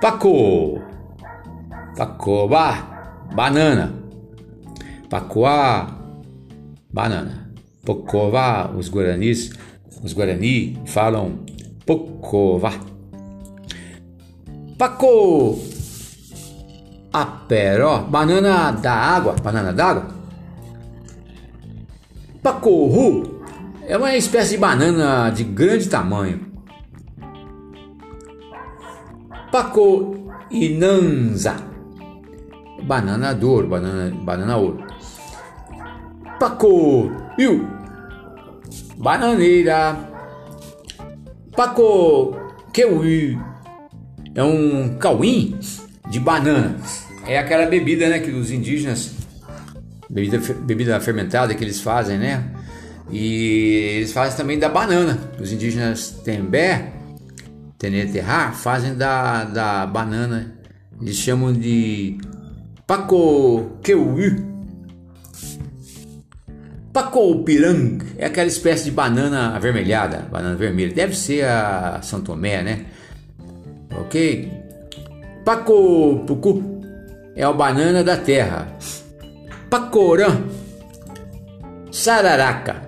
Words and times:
Paco. 0.00 0.80
Pacoba, 1.96 3.28
banana. 3.34 3.92
Pacoa, 5.10 5.86
banana. 6.92 7.50
Pocova, 7.84 8.70
os 8.76 8.90
guaranis, 8.90 9.50
os 10.02 10.12
guarani 10.12 10.78
falam 10.86 11.44
pocova. 11.86 12.72
Paco, 14.76 15.58
aperó, 17.12 18.02
banana 18.02 18.70
da 18.72 18.92
água, 18.92 19.34
banana 19.42 19.72
d'água. 19.72 20.08
Pacorru 22.42 23.42
é 23.86 23.96
uma 23.96 24.14
espécie 24.14 24.50
de 24.52 24.58
banana 24.58 25.30
de 25.30 25.44
grande 25.44 25.88
tamanho. 25.88 26.47
Paco 29.50 30.14
Inanza, 30.50 31.56
banana 32.82 33.34
de 33.34 33.44
ouro, 33.44 33.68
banana, 33.68 34.14
banana 34.22 34.56
ouro. 34.56 34.84
Paco 36.38 37.10
Iu, 37.38 37.66
bananeira. 38.96 39.96
Paco 41.56 42.36
Keui, 42.72 43.38
é 44.34 44.42
um 44.44 44.96
cauim 44.98 45.58
de 46.08 46.20
banana. 46.20 46.76
É 47.26 47.38
aquela 47.38 47.66
bebida, 47.66 48.08
né, 48.08 48.20
que 48.20 48.30
os 48.30 48.50
indígenas, 48.50 49.12
bebida, 50.08 50.38
bebida 50.60 51.00
fermentada 51.00 51.54
que 51.54 51.64
eles 51.64 51.80
fazem, 51.80 52.18
né? 52.18 52.44
E 53.10 53.96
eles 53.96 54.12
fazem 54.12 54.36
também 54.36 54.58
da 54.58 54.68
banana. 54.68 55.18
Os 55.40 55.52
indígenas 55.52 56.10
Tembé, 56.22 56.92
Teneterra, 57.78 58.50
fazem 58.50 58.96
da, 58.96 59.44
da 59.44 59.86
banana. 59.86 60.52
Eles 61.00 61.14
chamam 61.14 61.52
de 61.52 62.18
Paco 62.84 63.78
Keui. 63.82 64.48
Pacoupirang 66.92 67.98
é 68.16 68.26
aquela 68.26 68.48
espécie 68.48 68.86
de 68.86 68.90
banana 68.90 69.54
avermelhada, 69.54 70.26
banana 70.32 70.56
vermelha. 70.56 70.92
Deve 70.92 71.14
ser 71.14 71.44
a 71.44 72.00
São 72.02 72.20
Tomé, 72.20 72.62
né? 72.62 72.86
Ok? 74.00 74.50
Pacopucu 75.44 76.80
é 77.36 77.44
a 77.44 77.52
banana 77.52 78.02
da 78.02 78.16
terra. 78.16 78.66
Pacorã, 79.70 80.42
sararaca. 81.92 82.82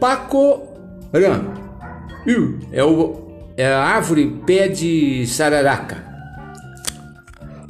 Pacorã 0.00 1.61
é, 2.70 2.84
o, 2.84 3.28
é 3.56 3.66
a 3.66 3.82
árvore 3.82 4.40
pé 4.46 4.68
de 4.68 5.26
sararaca. 5.26 6.12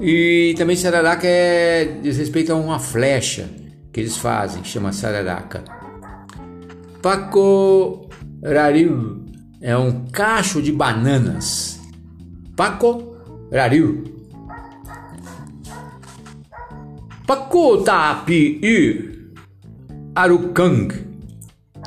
E 0.01 0.55
também 0.57 0.77
sararaca 0.77 1.27
é 1.27 1.85
diz 2.03 2.19
respeito 2.19 2.53
a 2.53 2.57
uma 2.57 2.79
flecha 2.79 3.49
que 3.93 4.01
eles 4.01 4.17
fazem, 4.17 4.65
chama 4.65 4.93
sararaca. 4.93 5.65
Pacorariu 7.01 8.03
é 9.61 9.77
um 9.77 10.07
cacho 10.07 10.61
de 10.61 10.73
bananas. 10.73 11.81
Pacorariu. 12.57 14.05
Pacotapi 17.27 18.61
Arukang 20.15 21.13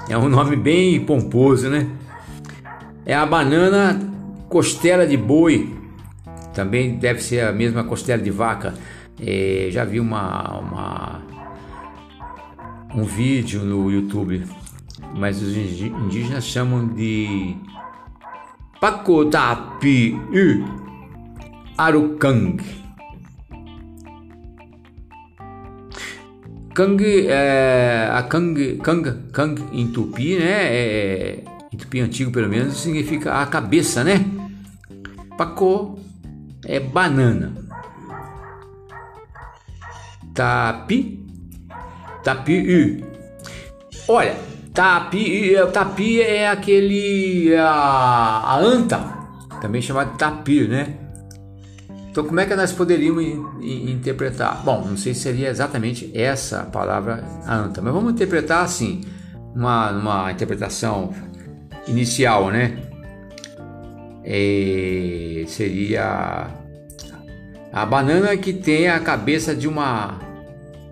é 0.09 0.17
um 0.17 0.29
nome 0.29 0.55
bem 0.55 1.05
pomposo, 1.05 1.69
né? 1.69 1.87
É 3.05 3.13
a 3.13 3.25
banana 3.25 3.99
costela 4.49 5.05
de 5.05 5.15
boi, 5.15 5.75
também 6.55 6.95
deve 6.97 7.21
ser 7.21 7.41
a 7.41 7.51
mesma 7.51 7.83
costela 7.83 8.21
de 8.21 8.31
vaca. 8.31 8.73
É, 9.21 9.67
já 9.69 9.85
vi 9.85 9.99
uma, 9.99 10.59
uma, 10.59 11.21
um 12.95 13.03
vídeo 13.03 13.61
no 13.61 13.91
YouTube, 13.91 14.43
mas 15.15 15.41
os 15.41 15.55
indígenas 15.55 16.45
chamam 16.45 16.87
de 16.87 17.55
Pacotapi 18.79 20.19
Arukang. 21.77 22.57
Kang, 26.73 27.27
é, 27.27 28.09
a 28.11 28.23
Kang, 28.23 28.77
Kang, 28.77 29.29
Kang 29.31 29.63
em 29.71 29.87
tupi, 29.87 30.35
né? 30.37 30.75
É, 30.75 31.43
em 31.75 31.77
tupi 31.77 31.99
antigo 31.99 32.31
pelo 32.31 32.47
menos, 32.47 32.77
significa 32.77 33.41
a 33.41 33.45
cabeça, 33.45 34.03
né? 34.03 34.25
Paco 35.37 35.99
é 36.65 36.79
banana. 36.79 37.53
Tapi, 40.33 41.25
tapi, 42.23 43.03
olha, 44.07 44.35
tapi, 44.73 45.53
tapi 45.71 46.21
é 46.21 46.49
aquele 46.49 47.55
a, 47.55 48.41
a 48.45 48.59
anta, 48.59 48.99
também 49.61 49.81
chamada 49.81 50.11
tapir, 50.17 50.67
né? 50.67 50.97
Então, 52.09 52.23
como 52.23 52.39
é 52.39 52.45
que 52.45 52.55
nós 52.55 52.71
poderíamos 52.71 53.25
interpretar? 53.61 54.63
Bom, 54.63 54.85
não 54.85 54.95
sei 54.95 55.13
se 55.13 55.21
seria 55.21 55.49
exatamente 55.49 56.09
essa 56.13 56.63
palavra 56.63 57.25
anta, 57.45 57.81
mas 57.81 57.93
vamos 57.93 58.13
interpretar 58.13 58.63
assim, 58.63 59.01
uma, 59.53 59.91
uma 59.91 60.31
interpretação 60.31 61.13
inicial, 61.87 62.51
né? 62.51 62.77
É, 64.23 65.45
seria 65.47 66.47
a 67.71 67.85
banana 67.85 68.35
que 68.37 68.53
tem 68.53 68.87
a 68.87 68.99
cabeça 68.99 69.55
de 69.55 69.67
uma 69.67 70.19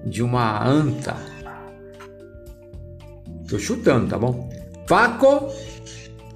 de 0.05 0.21
uma 0.21 0.63
anta. 0.65 1.15
Tô 3.47 3.57
chutando, 3.57 4.07
tá 4.07 4.17
bom? 4.17 4.49
Faco, 4.87 5.49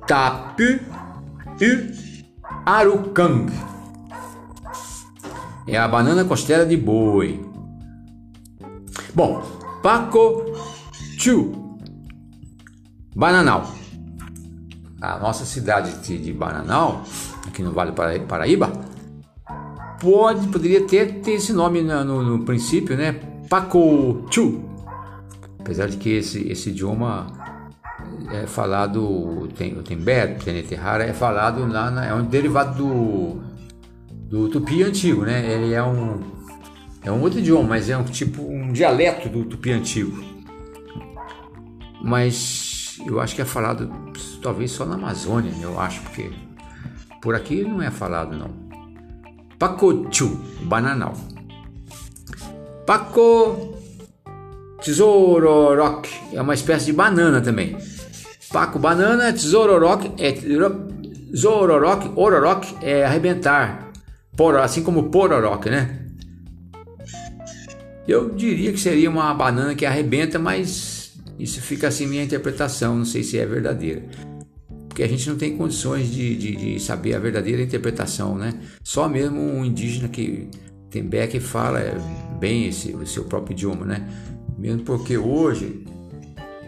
tap, 0.08 0.60
e 0.60 2.24
arukang. 2.66 3.52
É 5.68 5.78
a 5.78 5.88
banana 5.88 6.24
costela 6.24 6.66
de 6.66 6.78
boi. 6.78 7.46
Bom, 9.14 9.42
Paco 9.82 10.46
Chu 11.18 11.78
Bananal. 13.16 13.77
A 15.02 15.20
nossa 15.20 15.46
cidade 15.46 16.18
de 16.18 16.34
Bananal, 16.34 17.04
aqui 17.46 17.62
no 17.62 17.72
Vale 17.72 17.92
do 17.92 18.26
Paraíba, 18.26 18.72
pode, 20.00 20.48
poderia 20.48 20.86
ter, 20.88 21.22
ter 21.22 21.34
esse 21.34 21.54
nome 21.54 21.82
no, 21.82 22.04
no, 22.04 22.24
no 22.24 22.46
princípio, 22.46 22.98
né? 22.98 23.14
Paco 23.50 24.26
Chu. 24.32 24.64
Apesar 25.60 25.88
de 25.88 25.98
que 25.98 26.10
esse, 26.10 26.48
esse 26.50 26.70
idioma 26.70 27.28
é 28.32 28.48
falado, 28.48 29.48
tem, 29.58 29.78
o 29.78 29.84
Tembé, 29.84 30.26
o 30.26 30.44
Teneterrara, 30.44 31.04
é 31.04 31.14
falado 31.14 31.66
lá, 31.68 31.92
na, 31.92 32.06
é 32.06 32.14
um 32.14 32.24
derivado 32.24 32.84
do 32.84 33.48
do 34.30 34.50
tupi 34.50 34.84
antigo, 34.84 35.24
né? 35.24 35.54
Ele 35.54 35.74
é 35.74 35.84
um 35.84 36.20
é 37.04 37.12
um 37.12 37.22
outro 37.22 37.40
idioma, 37.40 37.70
mas 37.70 37.90
é 37.90 37.98
um 37.98 38.04
tipo 38.04 38.42
um 38.42 38.72
dialeto 38.74 39.30
do 39.30 39.46
tupi 39.46 39.72
antigo. 39.72 40.22
Mas 42.04 43.00
eu 43.06 43.20
acho 43.22 43.36
que 43.36 43.42
é 43.42 43.46
falado 43.46 43.90
talvez 44.42 44.72
só 44.72 44.86
na 44.86 44.96
Amazônia, 44.96 45.52
eu 45.62 45.80
acho, 45.80 46.02
porque 46.02 46.32
por 47.22 47.36
aqui 47.36 47.64
não 47.64 47.82
é 47.82 47.92
falado 47.92 48.36
não. 48.36 48.50
Pacochu, 49.58 50.40
bananal. 50.62 51.16
Paco 52.86 53.78
Tesouroroc 54.82 56.08
é 56.32 56.42
uma 56.42 56.54
espécie 56.54 56.86
de 56.86 56.94
banana 56.94 57.42
também. 57.42 57.78
Paco 58.52 58.80
banana, 58.80 59.34
tesouroroc 59.34 60.06
é 60.18 60.34
Zororoc, 61.36 62.18
ororoc 62.18 62.64
é 62.82 63.04
arrebentar, 63.04 63.92
Poró, 64.38 64.62
assim 64.62 64.84
como 64.84 65.10
pororoca, 65.10 65.70
né? 65.70 66.00
Eu 68.08 68.30
diria 68.30 68.72
que 68.72 68.80
seria 68.80 69.10
uma 69.10 69.34
banana 69.34 69.76
que 69.76 69.86
arrebenta, 69.86 70.40
mas 70.40 71.12
isso 71.38 71.60
fica 71.60 71.88
assim 71.88 72.08
minha 72.08 72.24
interpretação, 72.24 72.96
não 72.96 73.06
sei 73.06 73.24
se 73.24 73.38
é 73.38 73.46
verdadeira. 73.46 74.04
Porque 74.98 75.04
a 75.04 75.10
gente 75.16 75.30
não 75.30 75.38
tem 75.38 75.56
condições 75.56 76.10
de, 76.10 76.36
de, 76.36 76.56
de 76.56 76.80
saber 76.80 77.14
a 77.14 77.20
verdadeira 77.20 77.62
interpretação, 77.62 78.36
né? 78.36 78.60
Só 78.84 79.08
mesmo 79.08 79.40
um 79.40 79.64
indígena 79.64 80.08
que 80.08 80.50
tem 80.90 81.04
Beck 81.04 81.40
fala 81.40 81.80
bem 82.40 82.66
esse, 82.66 82.96
o 82.96 83.06
seu 83.06 83.26
próprio 83.26 83.54
idioma, 83.54 83.86
né? 83.86 84.10
Mesmo 84.58 84.82
porque 84.82 85.16
hoje, 85.16 85.86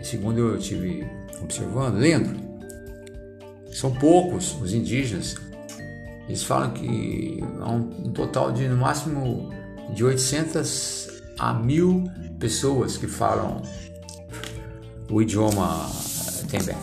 segundo 0.03 0.37
eu 0.37 0.59
tive 0.59 1.07
observando, 1.41 1.95
lendo, 1.95 2.39
são 3.71 3.95
poucos 3.95 4.55
os 4.61 4.75
indígenas 4.75 5.35
eles 6.27 6.43
falam 6.43 6.69
que 6.69 7.39
há 7.61 7.71
um, 7.71 8.09
um 8.09 8.11
total 8.11 8.51
de 8.51 8.67
no 8.67 8.77
máximo 8.77 9.49
de 9.95 10.05
800 10.05 11.23
a 11.39 11.51
mil 11.51 12.03
pessoas 12.37 12.95
que 12.95 13.07
falam 13.07 13.63
o 15.09 15.19
idioma 15.19 15.89
Tembé. 16.51 16.75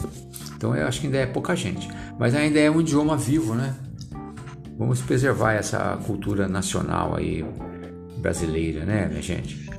Então 0.56 0.74
eu 0.74 0.86
acho 0.86 1.00
que 1.00 1.06
ainda 1.06 1.18
é 1.18 1.26
pouca 1.26 1.54
gente, 1.54 1.88
mas 2.18 2.34
ainda 2.34 2.58
é 2.58 2.70
um 2.70 2.80
idioma 2.80 3.16
vivo, 3.16 3.54
né? 3.54 3.74
Vamos 4.78 5.00
preservar 5.00 5.52
essa 5.52 5.98
cultura 6.06 6.48
nacional 6.48 7.14
aí 7.14 7.44
brasileira, 8.18 8.84
né, 8.84 9.06
minha 9.08 9.22
gente? 9.22 9.70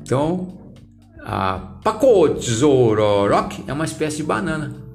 Então, 0.00 0.58
a 1.20 1.58
Pacotzororoc 1.84 3.64
é 3.66 3.72
uma 3.72 3.84
espécie 3.84 4.18
de 4.18 4.22
banana 4.24 4.89